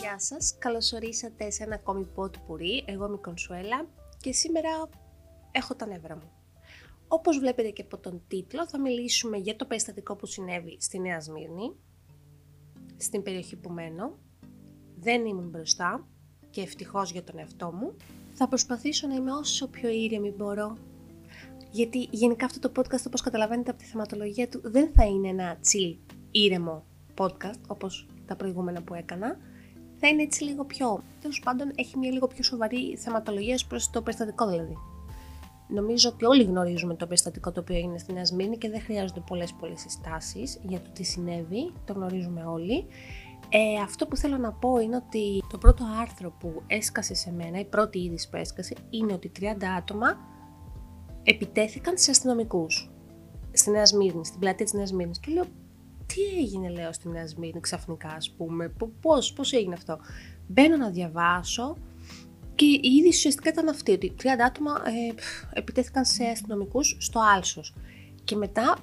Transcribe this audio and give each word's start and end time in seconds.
Γεια 0.00 0.16
σας, 0.16 0.54
καλώς 0.58 0.92
ορίσατε 0.92 1.50
σε 1.50 1.62
ένα 1.62 1.74
ακόμη 1.74 2.06
πουρί. 2.46 2.84
Εγώ 2.86 3.06
είμαι 3.06 3.14
η 3.14 3.18
Κονσουέλα 3.18 3.86
και 4.20 4.32
σήμερα 4.32 4.68
έχω 5.50 5.74
τα 5.74 5.86
νεύρα 5.86 6.16
μου. 6.16 6.30
Όπως 7.08 7.38
βλέπετε 7.38 7.70
και 7.70 7.82
από 7.82 7.98
τον 7.98 8.22
τίτλο 8.28 8.68
θα 8.68 8.80
μιλήσουμε 8.80 9.36
για 9.36 9.56
το 9.56 9.64
περιστατικό 9.64 10.16
που 10.16 10.26
συνέβη 10.26 10.76
στη 10.80 10.98
Νέα 10.98 11.20
Σμύρνη, 11.20 11.72
στην 12.96 13.22
περιοχή 13.22 13.56
που 13.56 13.70
μένω. 13.70 14.18
Δεν 14.98 15.26
ήμουν 15.26 15.48
μπροστά 15.48 16.06
και 16.50 16.60
ευτυχώς 16.60 17.12
για 17.12 17.22
τον 17.22 17.38
εαυτό 17.38 17.72
μου. 17.72 17.96
Θα 18.34 18.48
προσπαθήσω 18.48 19.06
να 19.06 19.14
είμαι 19.14 19.32
όσο 19.32 19.68
πιο 19.68 19.88
ήρεμη 19.88 20.30
μπορώ 20.30 20.76
γιατί 21.70 22.08
γενικά 22.10 22.44
αυτό 22.44 22.68
το 22.68 22.80
podcast 22.80 23.06
όπως 23.06 23.20
καταλαβαίνετε 23.20 23.70
από 23.70 23.78
τη 23.78 23.84
θεματολογία 23.84 24.48
του 24.48 24.60
δεν 24.64 24.90
θα 24.94 25.04
είναι 25.04 25.28
ένα 25.28 25.56
chill 25.56 26.13
ήρεμο 26.34 26.84
podcast 27.18 27.60
όπως 27.66 28.06
τα 28.26 28.36
προηγούμενα 28.36 28.82
που 28.82 28.94
έκανα. 28.94 29.36
Θα 29.96 30.08
είναι 30.08 30.22
έτσι 30.22 30.44
λίγο 30.44 30.64
πιο, 30.64 31.02
τέλος 31.20 31.40
πάντων 31.44 31.72
έχει 31.74 31.98
μια 31.98 32.10
λίγο 32.10 32.26
πιο 32.26 32.42
σοβαρή 32.42 32.96
θεματολογία 32.96 33.58
προς 33.68 33.90
το 33.90 34.02
περιστατικό 34.02 34.48
δηλαδή. 34.48 34.76
Νομίζω 35.68 36.08
ότι 36.08 36.24
όλοι 36.24 36.42
γνωρίζουμε 36.42 36.94
το 36.94 37.06
περιστατικό 37.06 37.52
το 37.52 37.60
οποίο 37.60 37.76
έγινε 37.76 37.98
στην 37.98 38.18
Ασμήνη 38.18 38.58
και 38.58 38.70
δεν 38.70 38.80
χρειάζονται 38.80 39.20
πολλές 39.26 39.52
πολλές 39.52 39.80
συστάσεις 39.80 40.60
για 40.62 40.80
το 40.80 40.90
τι 40.92 41.02
συνέβη, 41.04 41.72
το 41.84 41.92
γνωρίζουμε 41.92 42.44
όλοι. 42.44 42.86
Ε, 43.48 43.80
αυτό 43.82 44.06
που 44.06 44.16
θέλω 44.16 44.36
να 44.36 44.52
πω 44.52 44.78
είναι 44.78 44.96
ότι 44.96 45.42
το 45.48 45.58
πρώτο 45.58 45.84
άρθρο 46.00 46.30
που 46.30 46.62
έσκασε 46.66 47.14
σε 47.14 47.32
μένα, 47.32 47.58
η 47.58 47.64
πρώτη 47.64 47.98
είδηση 47.98 48.30
που 48.30 48.36
έσκασε, 48.36 48.74
είναι 48.90 49.12
ότι 49.12 49.32
30 49.40 49.42
άτομα 49.78 50.16
επιτέθηκαν 51.22 51.98
σε 51.98 52.10
αστυνομικούς. 52.10 52.90
Στη 53.52 53.70
Νέα 53.70 53.86
Σμύρνη, 53.86 54.24
στην 54.24 54.40
πλατεία 54.40 54.64
της 54.64 54.74
Νέας 54.74 54.88
Σμύρνη. 54.88 55.12
Και 55.20 55.32
λέω, 55.32 55.44
τι 56.06 56.38
έγινε, 56.40 56.68
λέω, 56.68 56.92
στη 56.92 57.08
Νέα 57.08 57.26
Σμύρνη 57.26 57.60
ξαφνικά, 57.60 58.08
ας 58.08 58.30
πούμε, 58.30 58.72
πώς 59.00 59.32
πώς 59.32 59.52
έγινε 59.52 59.74
αυτό; 59.74 59.98
Μπαίνω 60.46 60.76
να 60.76 60.90
διαβάσω 60.90 61.76
και 62.54 62.64
η 62.64 62.80
είδηση 62.82 63.16
ουσιαστικά 63.16 63.50
ήταν 63.50 63.68
αυτή, 63.68 63.92
ότι 63.92 64.14
30 64.22 64.26
άτομα 64.46 64.72
ε, 64.84 65.14
επιτέθηκαν 65.52 66.04
σε 66.04 66.24
αστυνομικούς 66.24 66.96
στο 67.00 67.20
Άλσος. 67.34 67.74
Και 68.24 68.36
μετά, 68.36 68.76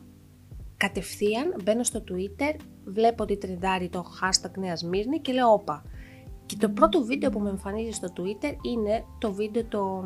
κατευθείαν, 0.78 1.56
μπαίνω 1.64 1.84
στο 1.84 2.04
Twitter, 2.08 2.56
βλέπω 2.86 3.24
ότι 3.24 3.38
τρεντάρει 3.38 3.90
το 3.90 4.06
hashtag 4.22 4.52
Νέα 4.58 4.76
Σμύρνη 4.76 5.20
και 5.20 5.34
λέω, 5.34 5.52
όπα. 5.52 5.84
Και 6.46 6.56
το 6.60 6.70
πρώτο 6.70 7.04
βίντεο 7.04 7.30
που 7.30 7.40
με 7.40 7.50
εμφανίζει 7.50 7.92
στο 7.92 8.08
Twitter 8.18 8.56
είναι 8.62 9.04
το 9.18 9.34
βίντεο 9.34 9.66
το 9.66 10.04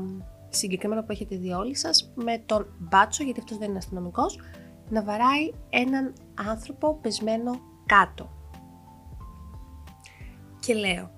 συγκεκριμένο 0.50 1.03
που 1.03 1.11
έχετε 1.11 1.35
δει 1.35 1.52
όλοι 1.52 1.75
σας, 1.75 2.11
με 2.16 2.44
τον 2.45 2.67
μπάτσο, 2.79 3.23
γιατί 3.23 3.39
αυτός 3.39 3.57
δεν 3.57 3.69
είναι 3.69 3.77
αστυνομικός, 3.77 4.39
να 4.89 5.03
βαράει 5.03 5.52
έναν 5.69 6.13
άνθρωπο 6.36 6.95
πεσμένο 7.02 7.59
κάτω. 7.86 8.30
Και 10.59 10.73
λέω, 10.73 11.11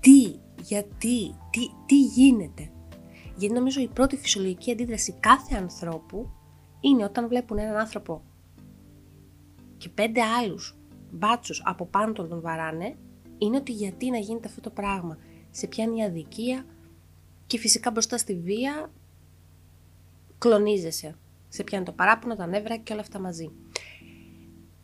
τι, 0.00 0.34
γιατί, 0.62 1.34
τι, 1.50 1.60
τι 1.86 2.00
γίνεται; 2.00 2.70
Γιατί 3.36 3.54
νομίζω 3.54 3.80
η 3.80 3.88
πρώτη 3.88 4.16
φυσιολογική 4.16 4.70
αντίδραση 4.70 5.12
κάθε 5.20 5.56
ανθρώπου 5.56 6.30
είναι 6.80 7.04
όταν 7.04 7.28
βλέπουν 7.28 7.58
έναν 7.58 7.76
άνθρωπο 7.76 8.22
και 9.76 9.88
πέντε 9.88 10.22
άλλους 10.22 10.76
μπάτσους 11.10 11.62
από 11.64 11.86
πάνω 11.86 12.12
τον 12.12 12.28
τον 12.28 12.40
βαράνε, 12.40 12.96
είναι 13.38 13.56
ότι 13.56 13.72
γιατί 13.72 14.10
να 14.10 14.18
γίνεται 14.18 14.48
αυτό 14.48 14.60
το 14.60 14.70
πράγμα. 14.70 15.18
Σε 15.50 15.66
πιάνει 15.66 16.04
αδικία, 16.04 16.64
και 17.46 17.58
φυσικά 17.58 17.90
μπροστά 17.90 18.18
στη 18.18 18.34
βία 18.34 18.90
κλονίζεσαι. 20.38 21.14
Σε 21.48 21.64
πιάνει 21.64 21.84
το 21.84 21.92
παράπονο, 21.92 22.36
τα 22.36 22.46
νεύρα 22.46 22.76
και 22.76 22.92
όλα 22.92 23.00
αυτά 23.00 23.18
μαζί. 23.18 23.50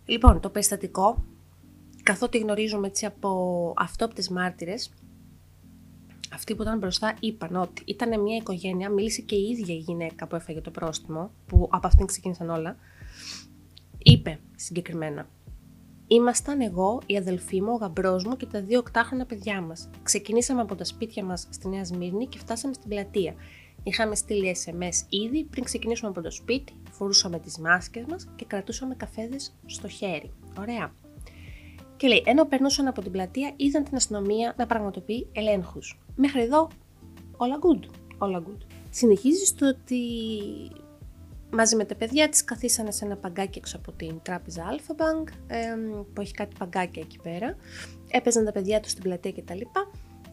Λοιπόν, 0.05 0.41
το 0.41 0.50
περιστατικό, 0.50 1.25
καθότι 2.03 2.39
γνωρίζουμε 2.39 2.86
έτσι 2.86 3.06
από 3.06 3.75
αυτόπτες 3.77 4.28
μάρτυρες, 4.28 4.92
αυτοί 6.32 6.54
που 6.54 6.62
ήταν 6.62 6.78
μπροστά 6.78 7.15
είπαν 7.21 7.56
ότι 7.56 7.82
ήταν 7.87 8.21
μια 8.21 8.37
οικογένεια, 8.37 8.91
μίλησε 8.91 9.21
και 9.21 9.34
η 9.34 9.49
ίδια 9.49 9.75
η 9.75 9.78
γυναίκα 9.78 10.27
που 10.27 10.37
έφαγε 10.37 10.60
το 10.60 10.71
πρόστιμο, 10.71 11.31
που 11.47 11.69
από 11.72 11.87
αυτήν 11.87 12.06
ξεκίνησαν 12.06 12.50
όλα, 12.50 12.77
είπε 13.99 14.41
συγκεκριμένα 14.56 15.27
Ήμασταν 16.12 16.60
εγώ, 16.60 17.00
η 17.06 17.16
αδελφή 17.16 17.62
μου, 17.62 17.72
ο 17.72 17.77
γαμπρός 17.77 18.25
μου 18.25 18.37
και 18.37 18.47
τα 18.47 18.62
δύο 18.62 18.78
οκτάχρονα 18.78 19.27
παιδιά 19.27 19.60
μας. 19.60 19.91
Ξεκινήσαμε 20.03 20.60
από 20.60 20.75
τα 20.75 20.84
σπίτια 20.84 21.25
μας 21.25 21.47
στη 21.50 21.69
Νέα 21.69 21.84
Σμύρνη 21.84 22.27
και 22.27 22.38
φτάσαμε 22.38 22.75
στην 22.75 22.88
πλατεία. 22.88 23.34
Είχαμε 23.82 24.15
στείλει 24.15 24.56
SMS 24.65 25.06
ήδη 25.09 25.44
πριν 25.44 25.65
ξεκινήσουμε 25.65 26.10
από 26.10 26.22
το 26.22 26.31
σπίτι, 26.31 26.72
φορούσαμε 26.92 27.38
τις 27.38 27.58
μάσκες 27.58 28.04
μας 28.08 28.28
και 28.36 28.44
κρατούσαμε 28.44 28.94
καφέδες 28.94 29.54
στο 29.66 29.88
χέρι. 29.88 30.32
Ωραία. 30.58 30.92
Και 31.97 32.08
λέει, 32.08 32.22
ενώ 32.26 32.44
περνούσαν 32.44 32.86
από 32.86 33.03
την 33.03 33.10
πλατεία, 33.12 33.53
είδαν 33.56 33.84
την 33.84 33.97
αστυνομία 33.97 34.54
να 34.58 34.66
πραγματοποιεί 34.66 35.28
ελέγχους. 35.32 36.00
Μέχρι 36.16 36.41
εδώ, 36.41 36.69
όλα 37.36 37.58
good. 37.58 37.88
Όλα 38.19 38.42
good. 38.47 38.66
Συνεχίζεις 38.91 39.48
στο 39.48 39.66
ότι 39.66 40.00
μαζί 41.53 41.76
με 41.76 41.84
τα 41.84 41.94
παιδιά 41.94 42.28
της 42.28 42.44
καθίσανε 42.44 42.91
σε 42.91 43.04
ένα 43.04 43.16
παγκάκι 43.16 43.59
έξω 43.59 43.76
από 43.76 43.92
την 43.92 44.20
τράπεζα 44.22 44.64
Alpha 44.70 45.03
Bank 45.03 45.28
που 46.12 46.20
έχει 46.20 46.32
κάτι 46.32 46.56
παγκάκια 46.59 47.03
εκεί 47.04 47.19
πέρα. 47.22 47.56
Έπαιζαν 48.10 48.44
τα 48.44 48.53
παιδιά 48.53 48.80
τους 48.80 48.91
στην 48.91 49.03
πλατεία 49.03 49.32
κτλ. 49.32 49.60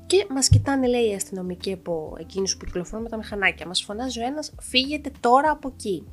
Και 0.05 0.25
μας 0.29 0.49
κοιτάνε 0.49 0.87
λέει 0.87 1.09
οι 1.09 1.13
αστυνομικοί 1.13 1.73
από 1.73 2.15
εκείνους 2.19 2.57
που 2.57 2.65
κυκλοφορούν 2.65 3.03
με 3.03 3.09
τα 3.09 3.17
μηχανάκια. 3.17 3.67
Μας 3.67 3.83
φωνάζει 3.83 4.19
ο 4.19 4.25
ένας 4.25 4.53
φύγετε 4.59 5.11
τώρα 5.19 5.51
από 5.51 5.67
εκεί. 5.67 6.05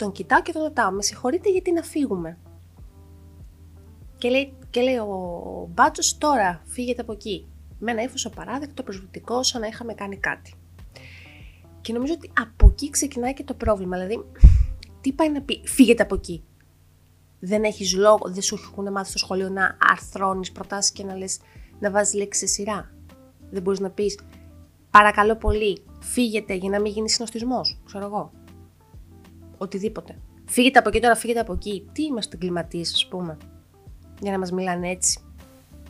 Τον 0.00 0.12
κοιτάω 0.12 0.42
και 0.42 0.52
τον 0.52 0.62
ρωτάω 0.62 0.90
με 0.90 1.02
συγχωρείτε 1.02 1.50
γιατί 1.50 1.72
να 1.72 1.82
φύγουμε; 1.82 2.38
Και 4.18 4.28
λέει, 4.28 4.52
και 4.70 4.80
λέει 4.80 4.96
ο 4.96 5.68
μπάτσος 5.74 6.18
τώρα 6.18 6.62
φύγετε 6.64 7.00
από 7.00 7.12
εκεί. 7.12 7.48
Με 7.78 7.90
ένα 7.90 8.02
ύφος 8.02 8.26
απαράδεκτο, 8.26 8.82
προσβλητικό, 8.82 9.42
σαν 9.42 9.60
να 9.60 9.66
είχαμε 9.66 9.94
κάνει 9.94 10.16
κάτι. 10.16 10.54
Και 11.80 11.92
νομίζω 11.92 12.12
ότι 12.12 12.32
από 12.40 12.66
εκεί 12.66 12.90
ξεκινάει 12.90 13.34
και 13.34 13.44
το 13.44 13.54
πρόβλημα. 13.54 13.96
Δηλαδή, 13.96 14.24
τι 15.00 15.12
πάει 15.12 15.30
να 15.30 15.42
πει, 15.42 15.60
φύγετε 15.64 16.02
από 16.02 16.14
εκεί. 16.14 16.44
Δεν 17.40 17.64
έχεις 17.64 17.94
λόγο, 17.94 18.20
δεν 18.24 18.42
σου 18.42 18.58
έχουν 18.62 18.92
μάθει 18.92 19.08
στο 19.08 19.18
σχολείο 19.18 19.48
να 19.48 19.76
αρθρώνεις 19.90 20.52
προτάσεις 20.52 20.92
και 20.92 21.04
να 21.04 21.16
λες 21.16 21.40
να 21.78 21.90
βάζεις 21.90 22.14
λέξει 22.14 22.40
σε 22.40 22.46
σειρά. 22.46 22.90
Δεν 23.50 23.62
μπορείς 23.62 23.80
να 23.80 23.90
πεις 23.90 24.18
παρακαλώ 24.90 25.36
πολύ, 25.36 25.84
φύγετε 26.00 26.54
για 26.54 26.70
να 26.70 26.80
μην 26.80 26.92
γίνεις 26.92 27.12
συνοστισμός. 27.12 27.80
Ξέρω 27.86 28.04
εγώ. 28.04 28.32
Οτιδήποτε. 29.62 30.18
Φύγετε 30.48 30.78
από 30.78 30.88
εκεί 30.88 31.00
τώρα, 31.00 31.14
φύγετε 31.14 31.40
από 31.40 31.52
εκεί. 31.52 31.88
Τι 31.92 32.02
είμαστε 32.02 32.36
εγκληματίες, 32.36 32.92
ας 32.92 33.06
πούμε. 33.06 33.36
Για 34.20 34.32
να 34.32 34.38
μας 34.38 34.52
μιλάνε 34.52 34.90
έτσι. 34.90 35.20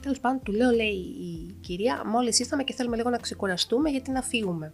Τέλος 0.02 0.20
πάντων, 0.20 0.42
του 0.42 0.52
λέω, 0.52 0.70
λέει 0.70 0.94
η 0.94 1.56
κυρία, 1.60 2.02
μόλις 2.06 2.38
ήρθαμε 2.38 2.62
και 2.64 2.72
θέλουμε 2.72 2.96
λίγο 2.96 3.10
να 3.10 3.16
ξεκουραστούμε 3.16 3.90
γιατί 3.90 4.10
να 4.10 4.22
φύγουμε 4.22 4.72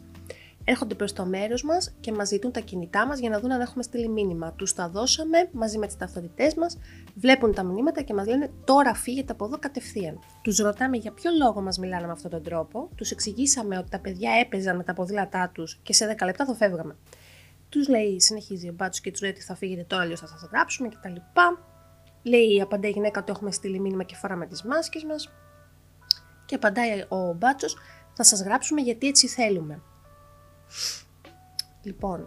έρχονται 0.68 0.94
προς 0.94 1.12
το 1.12 1.24
μέρος 1.24 1.62
μας 1.62 1.94
και 2.00 2.12
μας 2.12 2.28
ζητούν 2.28 2.52
τα 2.52 2.60
κινητά 2.60 3.06
μας 3.06 3.18
για 3.18 3.30
να 3.30 3.40
δουν 3.40 3.52
αν 3.52 3.60
έχουμε 3.60 3.82
στείλει 3.82 4.08
μήνυμα. 4.08 4.52
Τους 4.52 4.72
τα 4.72 4.88
δώσαμε 4.88 5.48
μαζί 5.52 5.78
με 5.78 5.86
τις 5.86 5.96
ταυτότητές 5.96 6.54
μας, 6.54 6.78
βλέπουν 7.14 7.54
τα 7.54 7.62
μηνύματα 7.62 8.02
και 8.02 8.14
μας 8.14 8.26
λένε 8.26 8.50
τώρα 8.64 8.94
φύγετε 8.94 9.32
από 9.32 9.44
εδώ 9.44 9.58
κατευθείαν. 9.58 10.18
Τους 10.42 10.58
ρωτάμε 10.58 10.96
για 10.96 11.12
ποιο 11.12 11.30
λόγο 11.38 11.60
μας 11.60 11.78
μιλάνε 11.78 12.06
με 12.06 12.12
αυτόν 12.12 12.30
τον 12.30 12.42
τρόπο, 12.42 12.88
τους 12.94 13.10
εξηγήσαμε 13.10 13.78
ότι 13.78 13.90
τα 13.90 13.98
παιδιά 13.98 14.30
έπαιζαν 14.40 14.76
με 14.76 14.82
τα 14.82 14.94
ποδήλατά 14.94 15.50
τους 15.54 15.78
και 15.82 15.92
σε 15.92 16.16
10 16.18 16.24
λεπτά 16.24 16.44
θα 16.44 16.54
φεύγαμε. 16.54 16.96
Τους 17.76 17.88
λέει, 17.88 18.20
συνεχίζει 18.20 18.68
ο 18.68 18.72
μπάτσος 18.72 19.00
και 19.00 19.10
τους 19.10 19.20
λέει 19.20 19.30
ότι 19.30 19.40
θα 19.40 19.54
φύγετε 19.54 19.84
τώρα, 19.84 20.02
αλλιώ 20.02 20.16
θα 20.16 20.26
σας 20.26 20.48
γράψουμε 20.52 20.88
κτλ. 20.88 21.14
Λέει, 22.22 22.60
απαντάει 22.60 22.90
η 22.90 22.94
γυναίκα 22.94 23.20
ότι 23.20 23.32
έχουμε 23.32 23.50
στείλει 23.50 23.80
μήνυμα 23.80 24.02
και 24.02 24.14
φοράμε 24.14 24.46
τις 24.46 24.62
μάσκες 24.62 25.04
μας. 25.04 25.32
Και 26.44 26.54
απαντάει 26.54 27.04
ο 27.08 27.32
μπάτσος, 27.32 27.76
θα 28.12 28.22
σας 28.22 28.42
γράψουμε 28.42 28.80
γιατί 28.80 29.06
έτσι 29.06 29.26
θέλουμε. 29.26 29.82
Λοιπόν, 31.82 32.26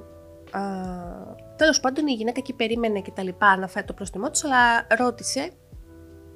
τέλος 1.56 1.80
πάντων 1.80 2.08
η 2.08 2.14
γυναίκα 2.14 2.40
εκεί 2.40 2.54
περίμενε 2.54 3.02
και 3.02 3.12
τα 3.12 3.24
λοιπά 3.24 3.58
να 3.58 3.68
φάει 3.68 3.84
το 3.84 3.94
πρόστιμό 3.94 4.30
του, 4.30 4.40
αλλά 4.44 4.88
ρώτησε, 4.98 5.52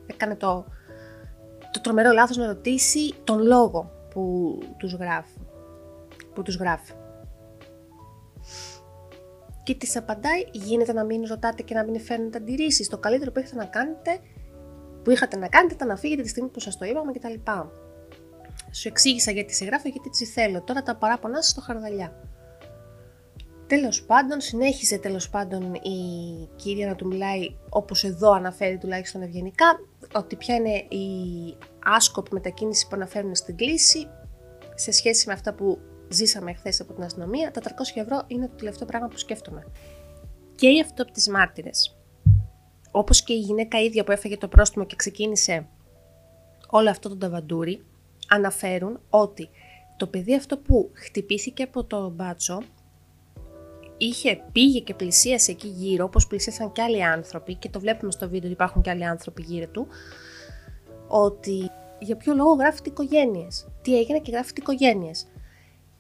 έκανε 0.05 0.35
το, 0.35 0.65
το 1.71 1.81
τρομερό 1.81 2.11
λάθος 2.11 2.37
να 2.37 2.45
ρωτήσει 2.45 3.13
τον 3.23 3.41
λόγο 3.41 3.91
που 4.09 4.57
τους 4.77 4.93
γράφει. 4.93 5.39
Που 6.33 6.41
τους 6.41 6.55
γράφει. 6.55 6.93
Και 9.63 9.75
της 9.75 9.95
απαντάει, 9.95 10.43
γίνεται 10.51 10.93
να 10.93 11.03
μην 11.03 11.25
ρωτάτε 11.27 11.63
και 11.63 11.73
να 11.73 11.83
μην 11.83 12.01
φέρνετε 12.01 12.37
αντιρρήσεις. 12.37 12.89
Το 12.89 12.97
καλύτερο 12.97 13.31
που 13.31 13.39
έχετε 13.39 13.55
να 13.55 13.65
κάνετε, 13.65 14.19
που 15.03 15.11
είχατε 15.11 15.37
να 15.37 15.47
κάνετε, 15.47 15.73
ήταν 15.73 15.87
να 15.87 15.95
φύγετε 15.95 16.21
τη 16.21 16.27
στιγμή 16.27 16.49
που 16.49 16.59
σας 16.59 16.77
το 16.77 16.85
είπαμε 16.85 17.11
κτλ. 17.11 17.51
Σου 18.71 18.87
εξήγησα 18.87 19.31
γιατί 19.31 19.53
σε 19.53 19.65
γράφω, 19.65 19.89
γιατί 19.89 20.09
τι 20.09 20.25
θέλω. 20.25 20.61
Τώρα 20.61 20.83
τα 20.83 20.95
παράπονά 20.95 21.41
σας 21.41 21.51
στο 21.51 21.61
χαρδαλιά. 21.61 22.13
Τέλος 23.67 24.03
πάντων, 24.03 24.41
συνέχισε 24.41 24.97
τέλος 24.97 25.29
πάντων 25.29 25.73
η 25.73 26.49
κυρία 26.55 26.87
να 26.87 26.95
του 26.95 27.07
μιλάει 27.07 27.55
όπως 27.69 28.03
εδώ 28.03 28.31
αναφέρει 28.31 28.77
τουλάχιστον 28.77 29.21
ευγενικά, 29.21 29.65
ότι 30.13 30.35
ποια 30.35 30.55
είναι 30.55 30.75
η 30.75 31.07
άσκοπη 31.83 32.33
μετακίνηση 32.33 32.87
που 32.87 32.95
αναφέρουν 32.95 33.35
στην 33.35 33.55
κλίση 33.55 34.07
σε 34.75 34.91
σχέση 34.91 35.27
με 35.27 35.33
αυτά 35.33 35.53
που 35.53 35.79
ζήσαμε 36.13 36.53
χθες 36.53 36.79
από 36.79 36.93
την 36.93 37.03
αστυνομία. 37.03 37.51
Τα 37.51 37.61
300 37.61 37.67
ευρώ 37.95 38.21
είναι 38.27 38.47
το 38.47 38.55
τελευταίο 38.55 38.87
πράγμα 38.87 39.07
που 39.07 39.17
σκέφτομαι. 39.17 39.67
Και 40.55 40.67
οι 40.67 40.79
αυτόπτες 40.79 41.27
μάρτυρες 41.27 41.97
όπως 42.95 43.23
και 43.23 43.33
η 43.33 43.39
γυναίκα 43.39 43.81
ίδια 43.81 44.03
που 44.03 44.11
έφεγε 44.11 44.37
το 44.37 44.47
πρόστιμο 44.47 44.85
και 44.85 44.95
ξεκίνησε 44.95 45.67
όλο 46.69 46.89
αυτό 46.89 47.09
το 47.09 47.17
ταβαντούρι, 47.17 47.85
αναφέρουν 48.27 48.99
ότι 49.09 49.49
το 49.97 50.07
παιδί 50.07 50.35
αυτό 50.35 50.57
που 50.57 50.91
χτυπήθηκε 50.93 51.63
από 51.63 51.83
το 51.83 52.09
μπάτσο 52.09 52.61
είχε, 53.97 54.43
πήγε 54.51 54.79
και 54.79 54.93
πλησίασε 54.93 55.51
εκεί 55.51 55.67
γύρω, 55.67 56.05
όπως 56.05 56.27
πλησίασαν 56.27 56.71
και 56.71 56.81
άλλοι 56.81 57.03
άνθρωποι 57.03 57.55
και 57.55 57.69
το 57.69 57.79
βλέπουμε 57.79 58.11
στο 58.11 58.25
βίντεο 58.25 58.43
ότι 58.43 58.51
υπάρχουν 58.51 58.81
και 58.81 58.89
άλλοι 58.89 59.05
άνθρωποι 59.05 59.41
γύρω 59.41 59.67
του, 59.67 59.87
ότι 61.07 61.69
για 61.99 62.15
ποιο 62.15 62.33
λόγο 62.33 62.53
γράφει 62.53 62.79
οικογένειες. 62.85 63.67
Τι 63.81 63.97
έγινε 63.97 64.19
και 64.19 64.31
γράφει 64.31 64.51
οικογένειες. 64.57 65.27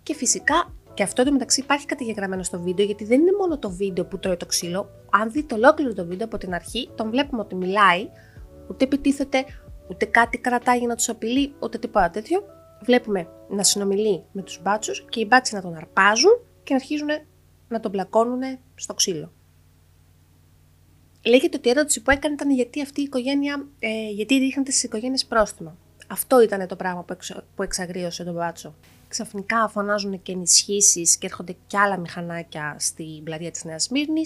Και 0.03 0.13
φυσικά 0.13 0.73
και 0.93 1.03
αυτό 1.03 1.31
μεταξύ 1.31 1.59
υπάρχει 1.59 1.85
καταγεγραμμένο 1.85 2.43
στο 2.43 2.59
βίντεο, 2.59 2.85
γιατί 2.85 3.05
δεν 3.05 3.19
είναι 3.21 3.31
μόνο 3.39 3.57
το 3.57 3.69
βίντεο 3.69 4.05
που 4.05 4.19
τρώει 4.19 4.37
το 4.37 4.45
ξύλο. 4.45 4.89
Αν 5.11 5.31
δείτε 5.31 5.55
ολόκληρο 5.55 5.93
το 5.93 6.05
βίντεο 6.05 6.25
από 6.25 6.37
την 6.37 6.53
αρχή, 6.53 6.89
τον 6.95 7.09
βλέπουμε 7.09 7.41
ότι 7.41 7.55
μιλάει, 7.55 8.09
ούτε 8.69 8.83
επιτίθεται, 8.83 9.45
ούτε 9.89 10.05
κάτι 10.05 10.37
κρατάει 10.37 10.77
για 10.77 10.87
να 10.87 10.95
τους 10.95 11.09
απειλεί, 11.09 11.53
ούτε 11.59 11.77
τίποτα 11.77 12.09
τέτοιο. 12.09 12.43
Βλέπουμε 12.83 13.27
να 13.49 13.63
συνομιλεί 13.63 14.23
με 14.31 14.41
τους 14.41 14.61
μπάτσους 14.61 15.05
και 15.09 15.19
οι 15.19 15.25
μπάτσοι 15.29 15.55
να 15.55 15.61
τον 15.61 15.75
αρπάζουν 15.75 16.31
και 16.63 16.73
να 16.73 16.75
αρχίζουν 16.75 17.09
να 17.67 17.79
τον 17.79 17.91
πλακώνουν 17.91 18.41
στο 18.75 18.93
ξύλο. 18.93 19.31
Λέγεται 21.25 21.57
ότι 21.57 21.67
η 21.67 21.71
ερώτηση 21.71 22.01
που 22.01 22.11
έκανε 22.11 22.33
ήταν 22.33 22.51
γιατί 22.51 22.81
αυτή 22.81 23.01
η 23.01 23.03
οικογένεια, 23.03 23.67
ε, 23.79 24.09
γιατί 24.09 24.35
ρίχνεται 24.35 24.71
στις 24.71 24.83
οικογένειες 24.83 25.25
πρόστιμα. 25.25 25.77
Αυτό 26.07 26.41
ήταν 26.41 26.67
το 26.67 26.75
πράγμα 26.75 27.03
που, 27.03 27.13
εξ, 27.13 27.33
που 27.55 27.63
εξαγρίωσε 27.63 28.23
τον 28.23 28.33
μπάτσο. 28.33 28.75
Ξαφνικά 29.13 29.67
φωνάζουν 29.67 30.21
και 30.21 30.31
ενισχύσεις 30.31 31.17
και 31.17 31.25
έρχονται 31.25 31.55
και 31.67 31.77
άλλα 31.77 31.97
μηχανάκια 31.97 32.75
στην 32.79 33.23
πλατεία 33.23 33.51
της 33.51 33.63
Νέας 33.63 33.89
Μύρνη. 33.89 34.21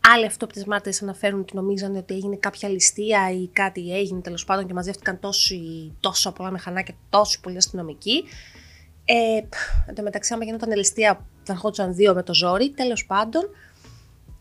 Άλλοι 0.00 0.26
αυτόπτε 0.26 0.64
μάρτυρε 0.66 0.96
αναφέρουν 1.02 1.40
ότι 1.40 1.54
νομίζανε 1.56 1.98
ότι 1.98 2.14
έγινε 2.14 2.36
κάποια 2.36 2.68
ληστεία 2.68 3.30
ή 3.30 3.48
κάτι 3.48 3.96
έγινε 3.96 4.20
τέλος 4.20 4.44
πάντων 4.44 4.66
και 4.66 4.72
μαζεύτηκαν 4.72 5.18
τόσοι, 5.20 5.60
τόσο 6.00 6.32
πολλά 6.32 6.50
μηχανάκια, 6.50 6.94
τόσοι 7.10 7.40
πολλοί 7.40 7.56
αστυνομικοί. 7.56 8.24
Ε, 9.04 9.40
εν 9.86 9.94
τω 9.94 10.02
μεταξύ, 10.02 10.34
άμα 10.34 10.44
γινόταν 10.44 10.76
ληστεία, 10.76 11.26
θα 11.42 11.52
ερχόντουσαν 11.52 11.94
δύο 11.94 12.14
με 12.14 12.22
το 12.22 12.34
ζόρι, 12.34 12.70
τέλος 12.70 13.06
πάντων. 13.06 13.42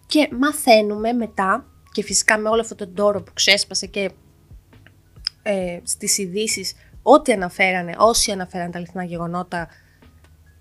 Και 0.05 0.29
μαθαίνουμε 0.31 1.13
μετά, 1.13 1.65
και 1.91 2.03
φυσικά 2.03 2.37
με 2.37 2.49
όλο 2.49 2.61
αυτό 2.61 2.75
τον 2.75 2.93
τόρο 2.93 3.21
που 3.21 3.31
ξέσπασε 3.33 3.85
και 3.85 4.11
ε, 5.43 5.79
στις 5.83 6.17
ειδήσεις 6.17 6.73
ό,τι 7.09 7.31
αναφέρανε, 7.31 7.95
όσοι 7.97 8.31
αναφέρανε 8.31 8.71
τα 8.71 8.77
αληθινά 8.77 9.03
γεγονότα, 9.03 9.67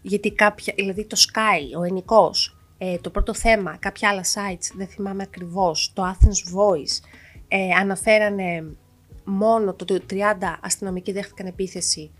γιατί 0.02 0.32
κάποια, 0.32 0.74
δηλαδή 0.76 1.04
το 1.04 1.16
Sky, 1.18 1.78
ο 1.78 1.82
Ενικός, 1.82 2.58
ε, 2.78 2.98
το 2.98 3.10
πρώτο 3.10 3.34
θέμα, 3.34 3.76
κάποια 3.76 4.08
άλλα 4.08 4.22
sites, 4.22 4.74
δεν 4.76 4.86
θυμάμαι 4.86 5.22
ακριβώς, 5.22 5.92
το 5.94 6.02
Athens 6.02 6.56
Voice, 6.56 7.08
ε, 7.48 7.70
αναφέρανε 7.70 8.76
μόνο 9.24 9.74
το 9.74 9.94
ότι 9.94 10.06
30 10.10 10.58
αστυνομικοί 10.60 11.12
δέχτηκαν 11.12 11.46
επίθεση, 11.46 12.10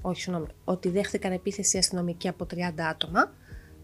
όχι 0.00 0.20
συγγνώμη, 0.20 0.48
ότι 0.64 0.88
δέχτηκαν 0.88 1.32
επίθεση 1.32 1.78
αστυνομική 1.78 2.28
από 2.28 2.46
30 2.46 2.56
άτομα, 2.90 3.32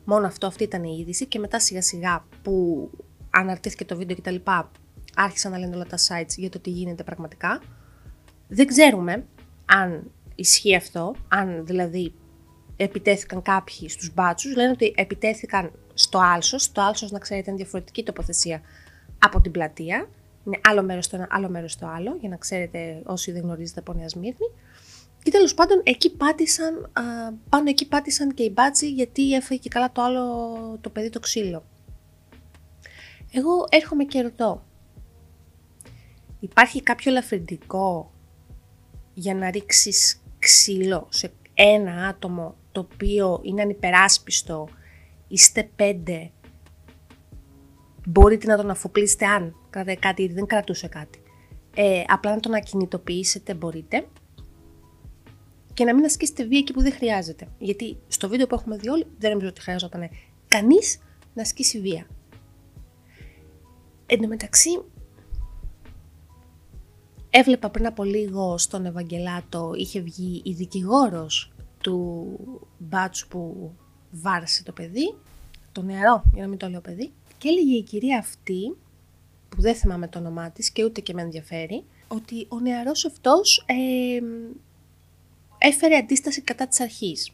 μόνο 0.05 0.27
αυτό, 0.27 0.47
αυτή 0.47 0.63
ήταν 0.63 0.85
η 0.85 0.97
είδηση 1.01 1.27
και 1.27 1.39
μετά 1.39 1.61
σιγά 1.61 1.83
σιγά 1.83 2.25
που 2.43 2.91
αναρτήθηκε 3.31 3.85
το 3.85 3.97
βίντεο 3.97 4.17
κτλ. 4.17 4.37
άρχισαν 5.15 5.53
να 5.53 5.59
λένε 5.59 5.75
όλα 5.75 5.87
τα 5.87 5.97
sites 5.97 6.35
για 6.37 6.51
το 6.51 6.59
τι 6.59 6.71
γίνεται 6.71 7.03
πραγματικά. 7.03 7.61
Δεν 8.49 8.67
ξέρουμε 8.67 9.27
αν 9.67 10.11
ισχύει 10.35 10.77
αυτό, 10.77 11.15
αν 11.29 11.67
δηλαδή 11.67 12.13
επιτέθηκαν 12.77 13.43
κάποιοι 13.43 13.89
στους 13.89 14.15
μπάτσους, 14.15 14.57
λένε 14.57 14.71
ότι 14.71 14.95
επιτέθηκαν 14.97 15.73
στο 15.95 16.19
Άλσος, 16.19 16.73
το 16.73 16.83
Άλσος 16.83 17.11
να 17.11 17.19
ξέρετε 17.19 17.51
είναι 17.51 17.59
διαφορετική 17.59 18.03
τοποθεσία 18.03 18.61
από 19.19 19.41
την 19.41 19.53
πλατεία, 19.53 20.09
είναι 20.47 20.61
άλλο 20.69 20.83
μέρος 20.83 21.05
στο 21.05 21.17
ένα, 21.17 21.27
άλλο 21.31 21.49
μέρος 21.49 21.73
στο 21.73 21.87
άλλο, 21.87 22.17
για 22.21 22.29
να 22.29 22.37
ξέρετε 22.37 23.03
όσοι 23.05 23.33
δεν 23.33 23.43
γνωρίζετε 23.43 23.81
από 23.81 23.93
Νέα 23.93 24.09
Σμύρνη. 24.09 24.51
Και 25.23 25.31
τέλος 25.31 25.55
πάντων 25.55 25.81
εκεί 25.85 26.17
πάτησαν, 26.17 26.93
πάνω 27.49 27.69
εκεί 27.69 27.89
πάτησαν 27.89 28.35
και 28.35 28.43
οι 28.43 28.51
μπάτσοι 28.55 28.91
γιατί 28.91 29.35
έφαγε 29.35 29.61
και 29.61 29.69
καλά 29.69 29.93
το 29.93 30.03
άλλο 30.03 30.79
το 30.81 30.91
παιδί 30.91 31.11
το 31.11 31.21
ξύλο. 31.21 31.65
Εγώ 33.33 33.65
έρχομαι 33.69 34.05
και 34.05 34.23
ρωτώ, 34.23 34.63
υπάρχει 36.41 36.83
κάποιο 36.83 37.11
ελαφρυντικό 37.11 38.13
για 39.19 39.35
να 39.35 39.51
ρίξεις 39.51 40.23
ξύλο 40.39 41.07
σε 41.11 41.33
ένα 41.55 42.07
άτομο 42.07 42.57
το 42.73 42.81
οποίο 42.81 43.41
είναι 43.43 43.63
ανυπεράσπιστο, 43.63 44.69
είστε 45.29 45.71
πέντε, 45.77 46.31
μπορείτε 48.07 48.47
να 48.47 48.57
τον 48.57 48.71
αφοπλίσετε 48.71 49.27
αν 49.27 49.57
κρατάει 49.71 49.97
κάτι, 49.97 50.23
γιατί 50.23 50.35
δεν 50.35 50.47
κρατούσε 50.47 50.89
κάτι. 50.89 51.23
Ε, 51.75 52.03
απλά 52.07 52.35
να 52.35 52.41
τον 52.41 52.55
ακινητοποιήσετε 52.55 53.55
μπορείτε 53.55 54.07
και 55.75 55.85
να 55.85 55.95
μην 55.95 56.05
ασκήσετε 56.05 56.45
βία 56.45 56.59
εκεί 56.59 56.73
που 56.73 56.83
δεν 56.83 56.93
χρειάζεται. 56.93 57.49
Γιατί 57.59 57.97
στο 58.09 58.29
βίντεο 58.29 58.47
που 58.47 58.55
έχουμε 58.55 58.77
δει 58.77 58.89
όλοι 58.89 59.07
δεν 59.19 59.31
νομίζω 59.31 59.49
ότι 59.49 59.61
χρειαζόταν 59.61 60.09
κανείς 60.49 60.99
να 61.35 61.43
ασκήσει 61.43 61.81
βία. 61.81 62.07
Εν 64.07 64.21
τω 64.21 64.29
μεταξύ, 64.29 64.71
Έβλεπα 67.39 67.71
πριν 67.71 67.87
από 67.87 68.05
λίγο 68.05 68.59
στον 68.59 68.87
Ευαγγελάτο 68.87 69.73
είχε 69.77 70.01
βγει 70.01 70.43
η 70.45 70.53
δικηγόρος 70.53 71.53
του 71.81 72.27
μπάτσου 72.79 73.29
που 73.29 73.73
βάρασε 74.11 74.63
το 74.63 74.73
παιδί, 74.73 75.15
το 75.73 75.83
νεαρό 75.83 76.23
για 76.33 76.43
να 76.43 76.49
μην 76.49 76.59
το 76.59 76.69
λέω 76.69 76.81
παιδί, 76.81 77.13
και 77.39 77.49
έλεγε 77.49 77.77
η 77.77 77.83
κυρία 77.83 78.19
αυτή, 78.19 78.77
που 79.49 79.61
δεν 79.61 79.75
θυμάμαι 79.75 80.09
το 80.09 80.19
όνομά 80.19 80.51
της 80.51 80.71
και 80.71 80.85
ούτε 80.85 81.01
και 81.01 81.13
με 81.13 81.23
ενδιαφέρει, 81.23 81.85
ότι 82.09 82.47
ο 82.49 82.61
νεαρός 82.61 83.05
αυτός 83.05 83.65
ε, 83.67 84.19
έφερε 85.59 85.97
αντίσταση 85.97 86.41
κατά 86.41 86.67
της 86.67 86.81
αρχής. 86.81 87.33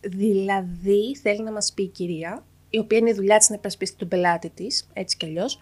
Δηλαδή 0.00 1.16
θέλει 1.22 1.42
να 1.42 1.52
μας 1.52 1.72
πει 1.72 1.82
η 1.82 1.88
κυρία, 1.88 2.44
η 2.70 2.78
οποία 2.78 2.98
είναι 2.98 3.10
η 3.10 3.14
δουλειά 3.14 3.38
της 3.38 3.48
να 3.48 3.54
υπερασπίσει 3.54 3.96
τον 3.96 4.08
πελάτη 4.08 4.50
της, 4.50 4.88
έτσι 4.92 5.16
κι 5.16 5.26
αλλιώς, 5.26 5.58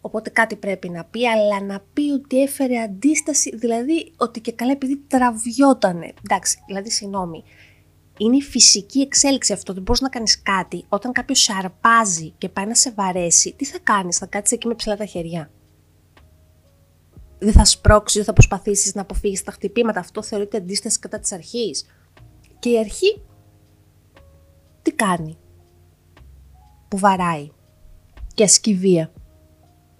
Οπότε 0.00 0.30
κάτι 0.30 0.56
πρέπει 0.56 0.88
να 0.88 1.04
πει, 1.04 1.28
αλλά 1.28 1.62
να 1.62 1.82
πει 1.92 2.10
ότι 2.10 2.42
έφερε 2.42 2.78
αντίσταση, 2.78 3.56
δηλαδή 3.56 4.12
ότι 4.16 4.40
και 4.40 4.52
καλά 4.52 4.72
επειδή 4.72 4.96
τραβιότανε. 4.96 6.12
Εντάξει, 6.24 6.58
δηλαδή 6.66 6.90
συγγνώμη. 6.90 7.44
Είναι 8.18 8.36
η 8.36 8.42
φυσική 8.42 9.00
εξέλιξη 9.00 9.52
αυτό. 9.52 9.72
Δεν 9.72 9.82
μπορείς 9.82 10.00
να 10.00 10.08
κάνεις 10.08 10.42
κάτι 10.42 10.84
όταν 10.88 11.12
κάποιος 11.12 11.38
σε 11.40 11.52
αρπάζει 11.58 12.30
και 12.38 12.48
πάει 12.48 12.66
να 12.66 12.74
σε 12.74 12.90
βαρέσει. 12.90 13.52
Τι 13.52 13.64
θα 13.64 13.78
κάνεις, 13.82 14.18
θα 14.18 14.26
κάτσεις 14.26 14.56
εκεί 14.56 14.66
με 14.66 14.74
ψηλά 14.74 14.96
τα 14.96 15.04
χέρια; 15.04 15.50
Δεν 17.38 17.52
θα 17.52 17.64
σπρώξεις, 17.64 18.16
δεν 18.16 18.24
θα 18.24 18.32
προσπαθήσεις 18.32 18.94
να 18.94 19.00
αποφύγεις 19.00 19.42
τα 19.42 19.52
χτυπήματα. 19.52 20.00
Αυτό 20.00 20.22
θεωρείται 20.22 20.56
αντίσταση 20.56 20.98
κατά 20.98 21.18
της 21.18 21.32
αρχής. 21.32 21.86
Και 22.58 22.68
η 22.68 22.78
αρχή 22.78 23.22
τι 24.82 24.92
κάνει, 24.92 25.38
που 26.88 26.98
βαράει 26.98 27.50
και 28.34 28.44
ασκεί 28.44 28.74
βία 28.74 29.12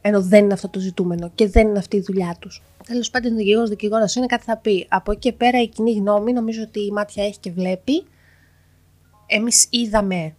ενώ 0.01 0.23
δεν 0.23 0.45
είναι 0.45 0.53
αυτό 0.53 0.69
το 0.69 0.79
ζητούμενο 0.79 1.31
και 1.35 1.49
δεν 1.49 1.69
είναι 1.69 1.79
αυτή 1.79 1.97
η 1.97 2.01
δουλειά 2.01 2.37
τους. 2.41 2.63
Τέλος 2.87 3.11
πάντων, 3.11 3.33
ο 3.33 3.37
δικηγόρος 3.37 3.69
δικηγόρος 3.69 4.15
είναι 4.15 4.27
κάτι 4.27 4.45
θα 4.45 4.57
πει. 4.57 4.87
Από 4.89 5.13
εκεί 5.13 5.21
και 5.21 5.33
πέρα 5.33 5.61
η 5.61 5.69
κοινή 5.69 5.93
γνώμη 5.93 6.33
νομίζω 6.33 6.63
ότι 6.63 6.81
η 6.81 6.91
μάτια 6.91 7.25
έχει 7.25 7.39
και 7.39 7.51
βλέπει. 7.51 8.05
Εμείς 9.27 9.67
είδαμε 9.71 10.37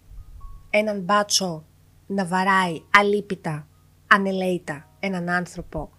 έναν 0.69 0.99
μπάτσο 0.99 1.63
να 2.07 2.25
βαράει 2.25 2.81
αλίπητα, 2.97 3.67
ανελαίητα 4.07 4.87
έναν 4.99 5.29
άνθρωπο 5.29 5.89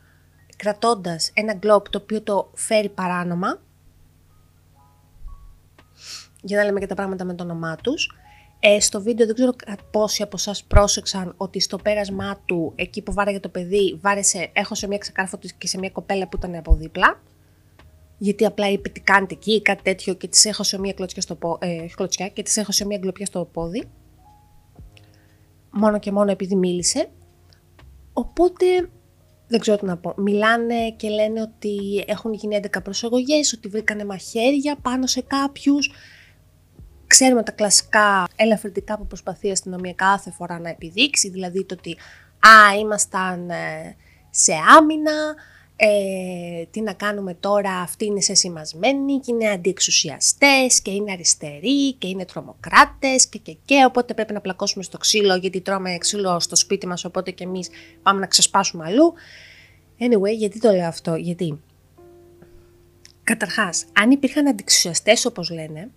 κρατώντας 0.60 1.30
ένα 1.34 1.54
γκλόπ 1.54 1.88
το 1.88 1.98
οποίο 2.02 2.22
το 2.22 2.50
φέρει 2.54 2.88
παράνομα 2.88 3.60
για 6.42 6.58
να 6.58 6.64
λέμε 6.64 6.80
και 6.80 6.86
τα 6.86 6.94
πράγματα 6.94 7.24
με 7.24 7.34
το 7.34 7.44
όνομά 7.44 7.76
τους 7.76 8.10
ε, 8.60 8.80
στο 8.80 9.02
βίντεο 9.02 9.26
δεν 9.26 9.34
ξέρω 9.34 9.52
πόσοι 9.90 10.22
από 10.22 10.36
εσάς 10.36 10.64
πρόσεξαν 10.64 11.34
ότι 11.36 11.60
στο 11.60 11.76
πέρασμά 11.76 12.40
του, 12.44 12.72
εκεί 12.76 13.02
που 13.02 13.12
βάραγε 13.12 13.40
το 13.40 13.48
παιδί, 13.48 13.98
βάρεσε, 14.02 14.52
σε 14.72 14.86
μια 14.86 14.98
ξεκάρφωτη 14.98 15.54
και 15.58 15.66
σε 15.66 15.78
μια 15.78 15.90
κοπέλα 15.90 16.28
που 16.28 16.36
ήταν 16.36 16.54
από 16.54 16.74
δίπλα. 16.74 17.22
Γιατί 18.18 18.44
απλά 18.44 18.70
είπε 18.70 18.88
τι 18.88 19.00
κάνετε 19.00 19.34
εκεί 19.34 19.52
ή 19.52 19.62
κάτι 19.62 19.82
τέτοιο 19.82 20.14
και 20.14 20.28
της 20.28 20.44
έχωσε 20.44 20.78
μια 20.78 20.92
κλωτσιά 20.92 21.22
στο, 21.22 21.34
πόδι, 21.34 21.66
ε, 21.66 21.86
κλωτσιά, 21.94 22.28
και 22.28 22.42
της 22.42 22.56
έχωσε 22.56 22.86
μια 22.86 22.98
γκλοπιά 22.98 23.26
στο 23.26 23.48
πόδι. 23.52 23.84
Μόνο 25.70 25.98
και 25.98 26.12
μόνο 26.12 26.30
επειδή 26.30 26.54
μίλησε. 26.54 27.10
Οπότε 28.12 28.66
δεν 29.46 29.60
ξέρω 29.60 29.76
τι 29.76 29.84
να 29.84 29.96
πω. 29.96 30.14
Μιλάνε 30.16 30.90
και 30.96 31.08
λένε 31.08 31.40
ότι 31.40 32.04
έχουν 32.06 32.32
γίνει 32.32 32.60
11 32.62 32.82
προσαγωγές, 32.82 33.52
ότι 33.52 33.68
βρήκανε 33.68 34.04
μαχαίρια 34.04 34.76
πάνω 34.82 35.06
σε 35.06 35.20
κάποιους. 35.20 35.90
Ξέρουμε 37.10 37.42
τα 37.42 37.52
κλασικά 37.52 38.28
ελαφρυντικά 38.36 38.98
που 38.98 39.06
προσπαθεί 39.06 39.48
η 39.48 39.50
αστυνομία 39.50 39.92
κάθε 39.92 40.30
φορά 40.30 40.58
να 40.58 40.68
επιδείξει, 40.68 41.30
δηλαδή 41.30 41.64
το 41.64 41.74
ότι 41.78 41.96
«Α, 42.38 42.78
ήμασταν 42.78 43.50
ε, 43.50 43.96
σε 44.30 44.52
άμυνα, 44.78 45.34
ε, 45.76 46.64
τι 46.70 46.80
να 46.80 46.92
κάνουμε 46.92 47.34
τώρα, 47.34 47.70
αυτοί 47.70 48.04
είναι 48.04 48.20
σε 48.20 48.34
σημασμένοι 48.34 49.18
και 49.18 49.32
είναι 49.32 49.48
αντιεξουσιαστές 49.48 50.80
και 50.82 50.90
είναι 50.90 51.12
αριστεροί 51.12 51.92
και 51.92 52.08
είναι 52.08 52.24
τρομοκράτες 52.24 53.26
και, 53.28 53.38
και, 53.38 53.56
και 53.64 53.84
οπότε 53.86 54.14
πρέπει 54.14 54.32
να 54.32 54.40
πλακώσουμε 54.40 54.82
στο 54.82 54.98
ξύλο 54.98 55.34
γιατί 55.34 55.60
τρώμε 55.60 55.98
ξύλο 55.98 56.40
στο 56.40 56.56
σπίτι 56.56 56.86
μας 56.86 57.04
οπότε 57.04 57.30
και 57.30 57.44
εμείς 57.44 57.68
πάμε 58.02 58.20
να 58.20 58.26
ξεσπάσουμε 58.26 58.84
αλλού. 58.86 59.14
Anyway, 59.98 60.36
γιατί 60.36 60.60
το 60.60 60.70
λέω 60.70 60.86
αυτό, 60.86 61.14
γιατί 61.14 61.60
καταρχάς, 63.24 63.84
αν 63.92 64.10
υπήρχαν 64.10 64.46
αντιξουσιαστές 64.46 65.24
όπως 65.24 65.50
λένε, 65.50 65.90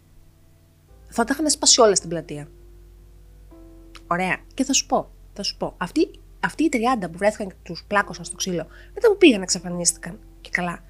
θα 1.13 1.23
τα 1.23 1.33
είχαν 1.33 1.49
σπάσει 1.49 1.81
όλα 1.81 1.95
στην 1.95 2.09
πλατεία. 2.09 2.47
Ωραία. 4.07 4.37
Και 4.53 4.63
θα 4.63 4.73
σου 4.73 4.85
πω, 4.85 5.11
θα 5.33 5.43
σου 5.43 5.57
πω, 5.57 5.73
αυτοί, 5.77 6.09
αυτοί 6.39 6.63
οι 6.63 6.69
30 6.73 6.77
που 7.11 7.17
βρέθηκαν 7.17 7.47
και 7.47 7.55
τους 7.63 7.83
πλάκωσαν 7.87 8.25
στο 8.25 8.35
ξύλο, 8.35 8.67
μετά 8.93 9.07
που 9.07 9.17
πήγαν 9.17 9.41
εξαφανίστηκαν 9.41 10.19
και 10.41 10.49
καλά. 10.49 10.83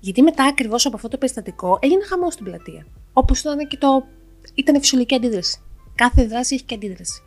Γιατί 0.00 0.22
μετά 0.22 0.44
ακριβώς 0.44 0.86
από 0.86 0.96
αυτό 0.96 1.08
το 1.08 1.18
περιστατικό 1.18 1.78
έγινε 1.80 2.04
χαμός 2.04 2.32
στην 2.32 2.44
πλατεία. 2.44 2.86
Όπως 3.12 3.40
ήταν 3.40 3.68
και 3.68 3.76
το. 3.76 4.06
ήταν 4.54 4.80
φυσιολογική 4.80 5.14
αντίδραση. 5.14 5.60
Κάθε 5.94 6.26
δράση 6.26 6.54
έχει 6.54 6.64
και 6.64 6.74
αντίδραση. 6.74 7.22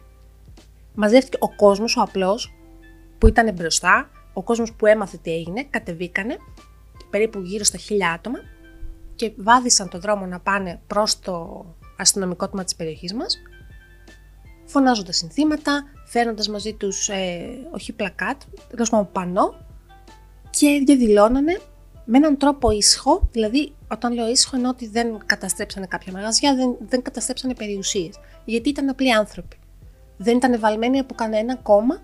Μαζεύτηκε 0.93 1.37
ο 1.39 1.55
κόσμος, 1.55 1.97
ο 1.97 2.01
απλός, 2.01 2.53
που 3.17 3.27
ήταν 3.27 3.53
μπροστά, 3.53 4.09
ο 4.33 4.43
κόσμος 4.43 4.73
που 4.73 4.85
έμαθε 4.85 5.17
τι 5.17 5.31
έγινε, 5.31 5.63
κατεβήκανε, 5.63 6.37
περίπου 7.09 7.39
γύρω 7.39 7.63
στα 7.63 7.77
χίλια 7.77 8.11
άτομα, 8.11 8.39
και 9.15 9.31
βάδισαν 9.37 9.89
το 9.89 9.99
δρόμο 9.99 10.25
να 10.25 10.39
πάνε 10.39 10.81
προς 10.87 11.19
το 11.19 11.65
αστυνομικό 11.97 12.47
τμήμα 12.47 12.63
της 12.63 12.75
περιοχής 12.75 13.13
μας, 13.13 13.41
φωνάζοντας 14.65 15.17
συνθήματα, 15.17 15.83
φέρνοντας 16.05 16.49
μαζί 16.49 16.73
τους 16.73 17.09
ε, 17.09 17.47
όχι 17.71 17.93
πλακάτ, 17.93 18.41
τέλος 18.69 18.91
πανό, 19.11 19.55
και 20.49 20.81
διαδηλώνανε 20.85 21.59
με 22.05 22.17
έναν 22.17 22.37
τρόπο 22.37 22.71
ήσυχο, 22.71 23.27
δηλαδή 23.31 23.73
όταν 23.91 24.13
λέω 24.13 24.27
ήσυχο 24.29 24.55
εννοώ 24.55 24.71
ότι 24.71 24.87
δεν 24.87 25.17
καταστρέψανε 25.25 25.85
κάποια 25.85 26.13
μαγαζιά, 26.13 26.55
δεν, 26.55 26.75
δεν 26.79 27.01
καταστρέψανε 27.01 27.55
περιουσίες. 27.55 28.19
Γιατί 28.45 28.69
ήταν 28.69 28.89
απλοί 28.89 29.13
άνθρωποι. 29.13 29.57
Δεν 30.17 30.37
ήταν 30.37 30.59
βαλμένοι 30.59 30.99
από 30.99 31.15
κανένα 31.15 31.55
κόμμα 31.55 32.03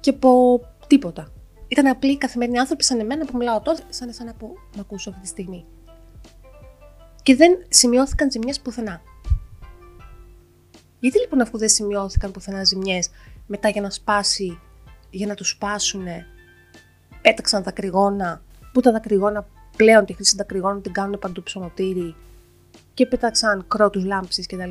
και 0.00 0.10
από 0.10 0.60
τίποτα. 0.86 1.32
Ήταν 1.68 1.86
απλοί 1.86 2.18
καθημερινοί 2.18 2.58
άνθρωποι 2.58 2.84
σαν 2.84 3.00
εμένα 3.00 3.24
που 3.24 3.36
μιλάω 3.36 3.60
τώρα, 3.60 3.78
σαν 3.88 4.08
εσένα 4.08 4.34
που 4.34 4.54
με 4.74 4.80
ακούσω 4.80 5.10
αυτή 5.10 5.22
τη 5.22 5.28
στιγμή. 5.28 5.64
Και 7.24 7.36
δεν 7.36 7.64
σημειώθηκαν 7.68 8.30
ζημιές 8.30 8.60
πουθενά. 8.60 9.00
Γιατί 11.00 11.18
λοιπόν 11.18 11.40
αφού 11.40 11.58
δεν 11.58 11.68
σημειώθηκαν 11.68 12.30
πουθενά 12.30 12.64
ζημιές, 12.64 13.10
μετά 13.46 13.68
για 13.68 13.80
να 13.80 13.90
σπάσει, 13.90 14.60
για 15.10 15.26
να 15.26 15.34
τους 15.34 15.48
σπάσουν, 15.48 16.06
πέταξαν 17.22 17.62
δακρυγόνα 17.62 18.42
που 18.72 18.80
τα 18.80 18.92
δακρυγόνα 18.92 19.46
πλέον 19.76 20.04
τη 20.04 20.12
χρήση 20.12 20.36
δακρυγόνων 20.36 20.82
την 20.82 20.92
κάνουν 20.92 21.18
παντού 21.18 21.42
ψωμοτήρι 21.42 22.16
και 22.94 23.06
πέταξαν 23.06 23.64
κρότους 23.68 24.04
λάμψης 24.04 24.46
κτλ. 24.46 24.70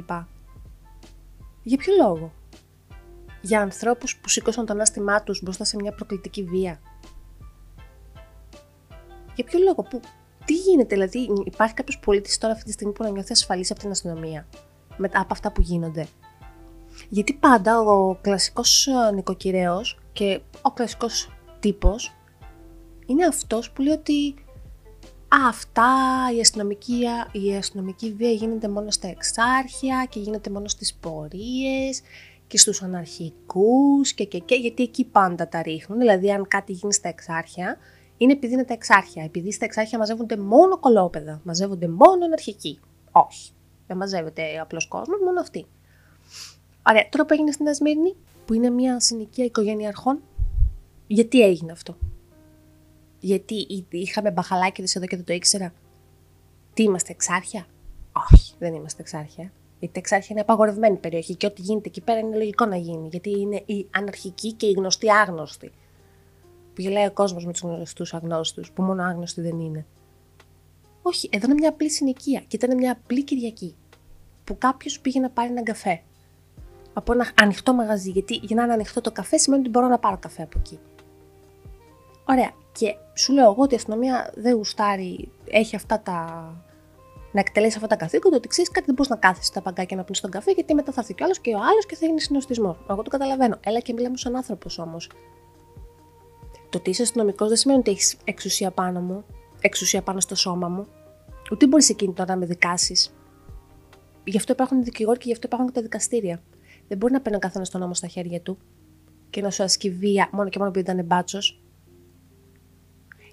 Για 1.64 1.78
ποιο 1.78 1.94
λόγο; 2.02 2.34
Για 3.42 3.62
ανθρώπους 3.62 4.18
που 4.18 4.30
σήκωσαν 4.30 4.66
το 4.66 4.74
ανάστημά 4.74 5.24
τους 5.24 5.42
μπροστά 5.42 5.64
σε 5.64 5.76
μια 5.76 5.92
προκλητική 5.92 6.44
βία. 6.44 6.80
Για 9.36 9.44
ποιο 9.44 9.60
λόγο, 9.60 9.84
που, 9.84 10.00
τι 10.46 10.54
γίνεται, 10.54 10.96
δηλαδή 10.96 11.30
υπάρχει 11.46 11.74
κάποιος 11.74 12.00
πολίτης 12.00 12.38
τώρα 12.38 12.54
αυτή 12.54 12.66
τη 12.66 12.72
στιγμή 12.72 12.94
που 12.94 13.04
να 13.04 13.10
νιώθει 13.10 13.32
ασφαλής 13.32 13.72
από 13.72 13.80
την 13.80 13.90
αστυνομία 13.92 14.48
μετά 14.98 15.20
από 15.20 15.34
αυτά 15.34 15.52
που 15.52 15.62
γίνονται; 15.62 16.08
Γιατί 17.10 17.34
πάντα 17.34 17.80
ο 17.80 18.16
κλασικός 18.22 18.88
νοικοκυρέος 19.14 20.00
και 20.14 20.42
ο 20.62 20.72
κλασικός 20.72 21.32
τύπος 21.60 22.14
είναι 23.06 23.26
αυτός 23.26 23.72
που 23.72 23.82
λέει 23.82 23.94
ότι 23.94 24.36
αυτά 25.48 25.94
η 26.38 26.40
αστυνομική, 26.40 27.06
η 27.32 27.56
αστυνομική 27.56 28.14
βία 28.14 28.32
γίνεται 28.32 28.68
μόνο 28.70 28.92
στα 28.92 29.08
εξάρχεια 29.08 30.08
και 30.10 30.20
γίνεται 30.20 30.50
μόνο 30.50 30.68
στις 30.68 30.94
πορείες 30.94 32.02
και 32.48 32.58
στους 32.58 32.82
αναρχικούς 32.82 34.14
και, 34.14 34.24
και, 34.26 34.40
και 34.40 34.56
γιατί 34.56 34.84
εκεί 34.84 35.06
πάντα 35.06 35.48
τα 35.48 35.62
ρίχνουν. 35.62 36.00
Δηλαδή 36.00 36.32
αν 36.32 36.48
κάτι 36.48 36.72
γίνει 36.72 36.94
στα 36.94 37.10
εξάρχεια 37.10 37.78
είναι 38.18 38.32
επειδή 38.32 38.54
είναι 38.54 38.64
τα 38.64 38.74
εξάρχεια. 38.74 39.24
Επειδή 39.24 39.52
στα 39.52 39.66
εξάρχεια 39.66 39.98
μαζεύονται 39.98 40.38
μόνο 40.38 40.80
κολόπεδα, 40.80 41.42
μαζεύονται 41.44 41.88
μόνο 41.88 42.26
αναρχικοί. 42.26 42.80
Όχι. 43.12 43.52
Δεν 43.88 43.98
μαζεύεται 43.98 44.60
απλός 44.60 44.88
κόσμος, 44.88 45.20
μόνο 45.26 45.40
αυτοί. 45.40 45.66
Ωραία, 46.90 47.10
τώρα 47.10 47.26
που 47.26 47.34
έγινε 47.34 47.52
στην 47.52 47.68
Ασμύρνη, 47.68 48.16
που 48.46 48.54
είναι 48.54 48.70
μια 48.70 49.00
συνοικία 49.00 49.46
οικογένεια 49.46 49.88
αρχών, 49.88 50.22
γιατί 51.08 51.42
έγινε 51.42 51.72
αυτό; 51.72 51.98
Γιατί 53.20 53.86
είχαμε 53.90 54.32
μπαχαλάκιδες 54.32 54.96
εδώ 54.96 55.06
και 55.06 55.16
δεν 55.16 55.26
το 55.26 55.34
ήξερα; 55.34 55.74
Τι 56.74 56.84
είμαστε, 56.84 57.12
εξάρχεια; 57.12 57.66
Όχι, 58.32 58.54
δεν 58.60 58.74
είμαστε 58.74 59.02
εξάρχεια. 59.02 59.52
Γιατί 59.80 60.00
εξάρχεια 60.00 60.30
είναι 60.32 60.42
απαγορευμένη 60.42 60.98
περιοχή 60.98 61.36
και 61.36 61.46
ό,τι 61.46 61.62
γίνεται 61.62 61.90
εκεί 61.90 62.02
πέρα 62.02 62.20
είναι 62.20 62.36
λογικό 62.36 62.66
να 62.66 62.76
γίνει. 62.76 63.08
Γιατί 63.08 63.40
είναι 63.40 63.64
η 63.66 63.88
αναρχική 63.92 64.54
και 64.54 64.66
η 64.66 64.72
γνωστή 64.72 65.12
άγνωστη. 65.12 65.72
Που 66.74 66.82
γελάει 66.82 67.06
ο 67.06 67.12
κόσμος 67.12 67.46
με 67.46 67.52
τους 67.52 67.62
γνωστού 67.62 68.06
αγνώστους, 68.12 68.72
που 68.72 68.84
μόνο 68.84 69.04
άγνωστοι 69.04 69.42
δεν 69.42 69.60
είναι. 69.60 69.86
Όχι, 71.02 71.30
εδώ 71.32 71.46
είναι 71.46 71.54
μια 71.54 71.70
απλή 71.70 71.90
συνοικία 71.90 72.40
και 72.48 72.56
ήταν 72.56 72.78
μια 72.78 72.92
απλή 72.92 73.24
Κυριακή. 73.24 73.76
Που 74.44 74.58
κάποιος 74.58 75.00
πήγε 75.00 75.20
να 75.20 75.30
πάρει 75.30 75.50
έναν 75.50 75.64
καφέ. 75.64 76.02
Από 76.94 77.14
ένα 77.14 77.28
ανοιχτό 77.42 77.74
μαγαζί. 77.74 78.10
Γιατί 78.10 78.36
για 78.36 78.56
να 78.56 78.64
είναι 78.64 78.74
ανοιχτό 78.74 79.02
το 79.02 79.12
καφέ 79.12 79.38
σημαίνει 79.38 79.62
ότι 79.62 79.72
μπορώ 79.72 79.88
να 79.88 80.00
πάρω 80.00 80.18
καφέ 80.18 80.42
από 80.42 80.60
εκεί. 80.60 80.80
Ωραία. 82.26 82.52
Και 82.72 82.96
σου 83.14 83.34
λέω 83.34 83.52
εγώ 83.52 83.62
ότι 83.62 83.74
η 83.74 83.78
αστυνομία 83.78 84.34
δεν 84.36 84.56
γουστάρει, 84.56 85.32
έχει 85.50 85.76
αυτά 85.76 86.00
τα. 86.00 86.16
να 87.32 87.40
εκτελέσει 87.40 87.76
αυτά 87.76 87.88
τα 87.88 87.96
καθήκοντα, 87.96 88.36
ότι 88.36 88.48
ξέρεις 88.48 88.72
κάτι 88.72 88.86
δεν 88.86 88.96
μπορείς 88.96 89.12
να 89.12 89.18
κάθεσαι 89.18 89.48
στα 89.48 89.62
παγκάκια 89.62 89.98
να 89.98 90.04
πει 90.04 90.20
τον 90.20 90.32
καφέ, 90.32 90.52
γιατί 90.52 90.74
μετά 90.74 90.92
θα 90.92 91.00
έρθει 91.00 91.14
κι 91.14 91.24
άλλος 91.24 91.40
και 91.40 91.54
ο 91.54 91.58
άλλος 91.58 91.86
και 91.86 91.96
θα 91.96 92.06
γίνει 92.06 92.22
συνοστισμός. 92.22 92.78
Εγώ 92.90 93.02
το 93.02 93.10
καταλαβαίνω. 93.10 93.58
Έλα 93.64 93.80
και 93.80 93.94
μιλάμε 93.94 94.18
σαν 94.18 94.36
άνθρωπος 94.36 94.78
όμως. 94.80 95.10
Το 96.74 96.80
ότι 96.80 96.90
είσαι 96.90 97.02
αστυνομικός 97.02 97.48
δεν 97.48 97.58
σημαίνει 97.58 97.80
ότι 97.80 97.92
έχεις 97.92 98.18
εξουσία 98.24 98.72
πάνω 98.72 99.00
μου, 99.00 99.26
εξουσία 99.62 100.02
πάνω 100.02 100.20
στο 100.20 100.36
σώμα 100.36 100.68
μου. 100.68 100.88
Ούτε 101.52 101.68
μπορείς 101.68 101.90
εκείνη 101.90 102.14
τώρα 102.14 102.34
να 102.34 102.40
με 102.40 102.46
δικάσεις. 102.46 103.14
Γι' 104.24 104.38
αυτό 104.38 104.52
υπάρχουν 104.52 104.80
οι 104.80 104.84
δικηγόροι 104.84 105.18
και 105.18 105.24
γι' 105.26 105.32
αυτό 105.32 105.48
υπάρχουν 105.48 105.68
και 105.68 105.74
τα 105.74 105.82
δικαστήρια. 105.82 106.42
Δεν 106.88 106.98
μπορεί 106.98 107.14
να 107.14 107.22
παίρνει 107.22 107.38
ο 107.38 107.40
καθένας 107.40 107.70
τον 107.70 107.82
νόμο 107.82 107.94
στα 107.94 108.08
χέρια 108.08 108.42
του 108.42 108.58
και 109.30 109.42
να 109.42 109.50
σου 109.50 109.64
ασκεί 109.64 109.90
βία 109.90 110.30
μόνο 110.32 110.50
και 110.50 110.58
μόνο 110.58 110.70
επειδή 110.70 110.92
ήταν 110.92 111.06
μπάτσος 111.06 111.62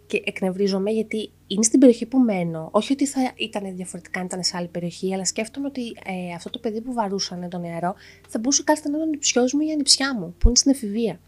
και 0.06 0.23
εκνευρίζομαι 0.25 0.90
γιατί 0.90 1.30
είναι 1.47 1.62
στην 1.62 1.80
περιοχή 1.80 2.06
που 2.06 2.18
μένω. 2.18 2.68
Όχι 2.73 2.92
ότι 2.92 3.06
θα 3.06 3.32
ήταν 3.37 3.76
διαφορετικά 3.76 4.20
αν 4.20 4.26
ήταν 4.26 4.42
σε 4.42 4.56
άλλη 4.56 4.68
περιοχή, 4.68 5.14
αλλά 5.14 5.25
σκέφτομαι 5.25 5.66
ότι 5.66 5.82
ε, 6.04 6.35
αυτό 6.35 6.50
το 6.50 6.59
παιδί 6.59 6.80
που 6.80 6.92
βαρούσαν 6.92 7.49
το 7.50 7.59
νερό 7.59 7.94
θα 8.28 8.38
μπορούσε 8.38 8.62
κάλλιστα 8.62 8.88
να 8.90 8.97
είναι 8.97 9.06
ο 9.06 9.09
νηψιός 9.09 9.52
μου 9.52 9.61
ή 9.61 9.66
η 9.68 9.73
ανιψιά 9.73 10.14
μου, 10.18 10.35
που 10.38 10.49
είναι 10.49 10.56
στην 10.56 10.70
εφηβεία. 10.70 11.20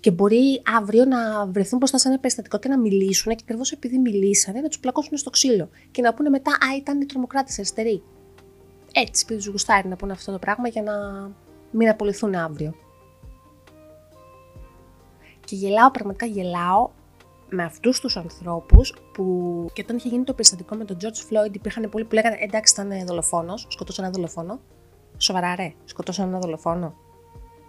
Και 0.00 0.10
μπορεί 0.10 0.62
αύριο 0.76 1.04
να 1.04 1.46
βρεθούν 1.46 1.78
μπροστά 1.78 1.98
σε 1.98 2.08
ένα 2.08 2.18
περιστατικό 2.18 2.58
και 2.58 2.68
να 2.68 2.78
μιλήσουν 2.78 3.32
και 3.32 3.38
ακριβώς 3.42 3.72
επειδή 3.72 3.98
μιλήσανε 3.98 4.60
να 4.60 4.68
τους 4.68 4.78
πλακώσουν 4.78 5.16
στο 5.16 5.30
ξύλο 5.30 5.68
και 5.90 6.02
να 6.02 6.14
πούνε 6.14 6.28
μετά 6.28 6.50
Α, 6.50 6.76
ήταν 6.76 7.00
οι 7.00 7.06
τρομοκράτες 7.06 7.58
αριστεροί. 7.58 8.02
Έτσι, 8.92 9.22
επειδή 9.24 9.38
τους 9.38 9.48
γουστάρει 9.50 9.88
να 9.88 9.96
πούνε 9.96 10.12
αυτό 10.12 10.32
το 10.32 10.38
πράγμα 10.38 10.68
για 10.68 10.82
να 10.82 10.92
μην 11.70 11.88
απολυθούν 11.88 12.34
αύριο. 12.34 12.74
Και 15.44 15.56
γελάω, 15.56 15.90
πραγματικά 15.90 16.26
γελάω 16.26 16.90
με 17.48 17.64
αυτούς 17.64 18.00
τους 18.00 18.16
ανθρώπους 18.16 18.94
που 19.12 19.66
και 19.72 19.82
όταν 19.84 19.96
είχε 19.96 20.08
γίνει 20.08 20.24
το 20.24 20.32
περιστατικό 20.32 20.76
με 20.76 20.84
τον 20.84 20.96
George 21.00 21.06
Floyd 21.06 21.54
υπήρχαν 21.54 21.88
πολλοί 21.90 22.04
που 22.04 22.14
λέγανε 22.14 22.36
εντάξει 22.40 22.80
ήταν 22.80 23.06
δολοφόνος, 23.06 23.66
σκοτώσαν 23.68 24.04
ένα 24.04 24.12
δολοφόνο. 24.12 24.60
Σοβαρά 25.16 25.54
ρε, 25.54 25.72
σκοτώσαν 25.84 26.28
ένα 26.28 26.38
δολοφόνο. 26.38 26.94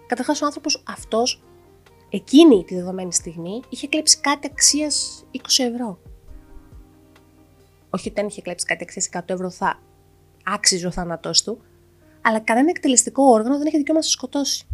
Καταρχάς 0.07 0.41
ο 0.41 0.45
άνθρωπος 0.45 0.83
αυτός 0.87 1.43
εκείνη 2.09 2.63
τη 2.63 2.75
δεδομένη 2.75 3.13
στιγμή 3.13 3.61
είχε 3.69 3.87
κλέψει 3.87 4.19
κάτι 4.19 4.47
αξίας 4.51 5.25
20 5.33 5.39
ευρώ. 5.57 5.99
Όχι 7.89 8.09
ότι 8.09 8.19
αν 8.19 8.27
είχε 8.27 8.41
κλέψει 8.41 8.65
κάτι 8.65 8.83
αξίας 8.83 9.09
100 9.13 9.19
ευρώ 9.25 9.49
θα 9.49 9.79
άξιζε 10.43 10.87
ο 10.87 10.91
θάνατός 10.91 11.43
του, 11.43 11.61
αλλά 12.21 12.39
κανένα 12.39 12.69
εκτελεστικό 12.69 13.23
όργανο 13.23 13.57
δεν 13.57 13.67
είχε 13.67 13.77
δικαίωμα 13.77 13.99
να 13.99 14.05
σε 14.05 14.11
σκοτώσει. 14.11 14.67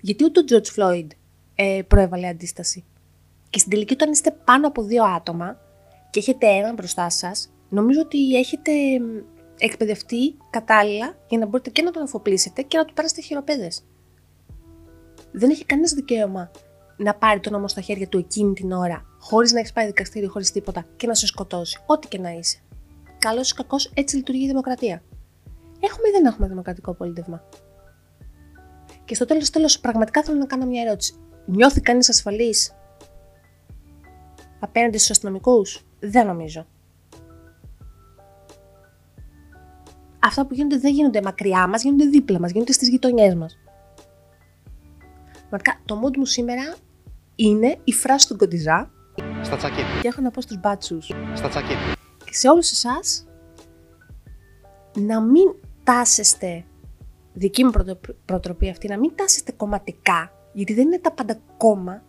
Γιατί 0.00 0.24
ούτε 0.24 0.40
ο 0.40 0.44
George 0.48 0.80
Floyd 0.80 1.06
ε, 1.54 1.82
προέβαλε 1.88 2.26
αντίσταση. 2.26 2.84
Και 3.50 3.58
στην 3.58 3.70
τελική, 3.70 3.92
όταν 3.92 4.10
είστε 4.10 4.30
πάνω 4.30 4.66
από 4.66 4.82
δύο 4.82 5.04
άτομα 5.04 5.60
και 6.10 6.18
έχετε 6.18 6.46
έναν 6.46 6.74
μπροστά 6.74 7.10
σας, 7.10 7.52
νομίζω 7.68 8.00
ότι 8.00 8.36
έχετε 8.36 8.72
εκπαιδευτεί 9.58 10.36
κατάλληλα 10.50 11.18
για 11.28 11.38
να 11.38 11.46
μπορείτε 11.46 11.70
και 11.70 11.82
να 11.82 11.90
τον 11.90 12.02
αφοπλίσετε 12.02 12.62
και 12.62 12.76
να 12.76 12.84
του 12.84 12.94
πάρετε 12.94 13.20
χειροπέδες. 13.20 13.84
Δεν 15.32 15.50
έχει 15.50 15.64
κανένα 15.64 15.88
δικαίωμα 15.94 16.50
να 16.96 17.14
πάρει 17.14 17.40
τον 17.40 17.52
νόμο 17.52 17.68
στα 17.68 17.80
χέρια 17.80 18.08
του 18.08 18.18
εκείνη 18.18 18.52
την 18.52 18.72
ώρα, 18.72 19.04
χωρίς 19.18 19.52
να 19.52 19.58
έχεις 19.58 19.72
πάει 19.72 19.86
δικαστήριο, 19.86 20.30
χωρίς 20.30 20.52
τίποτα 20.52 20.86
και 20.96 21.06
να 21.06 21.14
σε 21.14 21.26
σκοτώσει, 21.26 21.82
ό,τι 21.86 22.08
και 22.08 22.18
να 22.18 22.30
είσαι. 22.30 22.58
Καλός 23.18 23.50
ή 23.50 23.54
κακός, 23.54 23.90
έτσι 23.94 24.16
λειτουργεί 24.16 24.44
η 24.44 24.46
δημοκρατία. 24.46 25.02
Έχουμε 25.80 26.08
ή 26.08 26.10
δεν 26.10 26.24
έχουμε 26.24 26.48
δημοκρατικό 26.48 26.94
πολίτευμα; 26.94 27.42
Και 29.04 29.14
στο 29.14 29.24
τέλος, 29.24 29.50
τέλος, 29.50 29.80
πραγματικά 29.80 30.22
θέλω 30.22 30.38
να 30.38 30.46
κάνω 30.46 30.66
μια 30.66 30.82
ερώτηση. 30.82 31.14
Νιώθει 31.46 31.80
κανείς 31.80 32.08
ασφαλής 32.08 32.74
απέναντι 34.60 34.96
στους 34.96 35.10
αστυνομικούς; 35.10 35.86
Δεν 36.00 36.26
νομίζω. 36.26 36.66
Αυτά 40.18 40.46
που 40.46 40.54
γίνονται 40.54 40.78
δεν 40.78 40.92
γίνονται 40.92 41.22
μακριά 41.22 41.66
μας, 41.66 41.82
γίνονται 41.82 42.04
δίπλα 42.04 42.40
μας, 42.40 42.50
γίνονται 42.50 42.72
στις 42.72 42.88
γειτονιές 42.88 43.34
μας. 43.34 43.58
Μαρικά, 45.50 45.80
το 45.84 46.00
mood 46.04 46.16
μου 46.16 46.24
σήμερα 46.26 46.74
είναι 47.34 47.78
η 47.84 47.92
φράση 47.92 48.28
του 48.28 48.36
Κοντιζά 48.36 48.90
Στα 49.42 49.56
τσακίδια. 49.56 50.00
και 50.02 50.08
έχω 50.08 50.20
να 50.20 50.30
πω 50.30 50.40
στους 50.40 50.58
μπάτσους 50.60 51.10
Στα 51.34 51.48
τσακίδια. 51.48 51.94
και 52.24 52.34
σε 52.34 52.48
όλους 52.48 52.70
εσάς 52.70 53.24
να 54.96 55.20
μην 55.20 55.54
τάσεστε, 55.84 56.64
δική 57.32 57.64
μου 57.64 57.70
πρωτο- 57.70 57.98
προτροπή 58.24 58.70
αυτή, 58.70 58.88
να 58.88 58.98
μην 58.98 59.12
τάσεστε 59.14 59.52
κομματικά, 59.52 60.32
γιατί 60.52 60.74
δεν 60.74 60.86
είναι 60.86 60.98
τα 60.98 61.12
πάντα 61.12 61.38
κόμμα. 61.56 62.02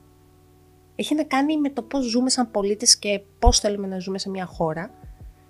Έχει 0.96 1.16
να 1.16 1.24
κάνει 1.24 1.58
με 1.58 1.70
το 1.70 1.82
πώς 1.82 2.06
ζούμε 2.06 2.30
σαν 2.30 2.52
πολίτες 2.52 2.98
και 2.98 3.22
πώς 3.40 3.60
θέλουμε 3.60 3.88
να 3.88 4.00
ζούμε 4.00 4.18
σε 4.20 4.30
μια 4.30 4.46
χώρα, 4.46 4.92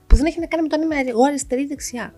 που 0.08 0.16
δεν 0.16 0.26
έχει 0.26 0.40
να 0.40 0.46
κάνει 0.46 0.62
με 0.64 0.68
το 0.70 0.76
αν 0.76 0.82
είμαι 0.82 1.10
εγώ 1.10 1.24
αριστερή 1.24 1.62
ή 1.62 1.66
δεξιά. 1.66 2.14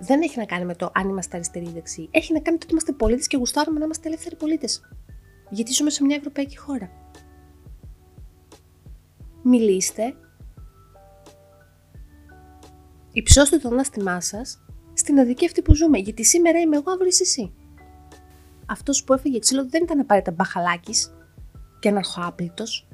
Δεν 0.00 0.22
έχει 0.22 0.38
να 0.38 0.44
κάνει 0.44 0.64
με 0.64 0.74
το 0.74 0.90
αν 0.94 1.08
είμαστε 1.08 1.36
αριστεροί 1.36 1.64
ή 1.64 1.70
δεξιοί. 1.70 2.08
Έχει 2.10 2.32
να 2.32 2.40
κάνει 2.40 2.52
με 2.52 2.58
το 2.58 2.64
ότι 2.64 2.72
είμαστε 2.72 2.92
πολίτες 2.92 3.26
και 3.26 3.36
γουστάρουμε 3.36 3.78
να 3.78 3.84
είμαστε 3.84 4.08
ελεύθεροι 4.08 4.36
πολίτες. 4.36 4.80
Γιατί 5.50 5.72
ζούμε 5.72 5.90
σε 5.90 6.04
μια 6.04 6.16
ευρωπαϊκή 6.16 6.56
χώρα. 6.56 6.90
Μιλήστε 9.42 10.14
υψώστε 13.12 13.58
το 13.58 13.68
ανάστημά 13.68 14.20
σας 14.20 14.64
στην 14.92 15.18
αδική 15.18 15.44
αυτή 15.44 15.62
που 15.62 15.74
ζούμε. 15.74 15.98
Γιατί 15.98 16.24
σήμερα 16.24 16.58
είμαι 16.58 16.76
εγώ, 16.76 16.90
αύριο 16.90 17.08
είσαι 17.08 17.22
εσύ. 17.22 17.52
Αυτός 18.66 19.04
που 19.04 19.12
έφεγε 19.12 19.38
ξύλο 19.38 19.68
δεν 19.68 19.82
ήταν 19.82 20.00
απαραίτητα 20.00 20.34
μπαχαλάκι 20.36 20.94
και 21.78 21.88
αναρχοάπλητος. 21.88 22.88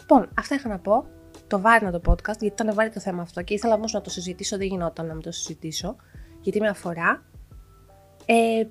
Λοιπόν, 0.00 0.30
αυτά 0.36 0.54
είχα 0.54 0.68
να 0.68 0.78
πω. 0.78 1.06
Το 1.48 1.60
βάρινα 1.60 1.90
το 1.90 2.00
podcast, 2.06 2.38
γιατί 2.38 2.46
ήταν 2.46 2.74
βάρη 2.74 2.90
το 2.90 3.00
θέμα 3.00 3.22
αυτό 3.22 3.42
και 3.42 3.54
ήθελα 3.54 3.74
όμως 3.74 3.92
να 3.92 4.00
το 4.00 4.10
συζητήσω. 4.10 4.56
Δεν 4.56 4.66
γινόταν 4.66 5.06
να 5.06 5.14
μην 5.14 5.22
το 5.22 5.32
συζητήσω, 5.32 5.96
γιατί 6.40 6.60
με 6.60 6.68
αφορά. 6.68 7.24
Ε, 8.26 8.66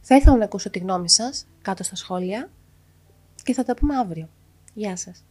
θα 0.00 0.16
ήθελα 0.16 0.36
να 0.36 0.44
ακούσω 0.44 0.70
τη 0.70 0.78
γνώμη 0.78 1.10
σας 1.10 1.46
κάτω 1.62 1.82
στα 1.82 1.96
σχόλια 1.96 2.50
και 3.42 3.52
θα 3.52 3.64
τα 3.64 3.74
πούμε 3.74 3.96
αύριο. 3.96 4.28
Γεια 4.74 4.96
σας. 4.96 5.24